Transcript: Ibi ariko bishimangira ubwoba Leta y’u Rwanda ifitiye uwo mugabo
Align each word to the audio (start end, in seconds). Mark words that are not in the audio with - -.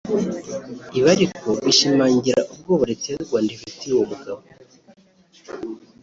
Ibi 0.97 1.07
ariko 1.15 1.47
bishimangira 1.65 2.39
ubwoba 2.53 2.87
Leta 2.89 3.05
y’u 3.09 3.23
Rwanda 3.25 3.49
ifitiye 3.53 3.93
uwo 3.93 4.05
mugabo 4.11 4.41